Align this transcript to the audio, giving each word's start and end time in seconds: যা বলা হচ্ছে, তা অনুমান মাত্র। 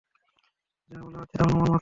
যা 0.91 0.99
বলা 1.05 1.17
হচ্ছে, 1.19 1.35
তা 1.37 1.43
অনুমান 1.43 1.67
মাত্র। 1.67 1.79